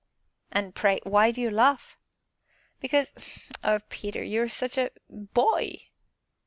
"And 0.51 0.73
pray, 0.73 0.99
why 1.03 1.29
do 1.29 1.39
you 1.41 1.51
laugh?" 1.51 1.95
"Because 2.79 3.47
oh, 3.63 3.81
Peter, 3.89 4.23
you 4.23 4.41
are 4.41 4.49
such 4.49 4.75
a 4.79 4.89
boy!" 5.11 5.89